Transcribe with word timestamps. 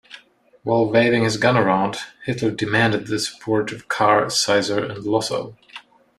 While 0.63 0.89
waving 0.89 1.25
his 1.25 1.37
gun 1.37 1.55
around, 1.55 1.97
Hitler 2.25 2.49
demanded 2.49 3.05
the 3.05 3.19
support 3.19 3.71
of 3.71 3.87
Kahr, 3.87 4.31
Seisser, 4.31 4.83
and 4.89 5.03
Lossow. 5.03 5.55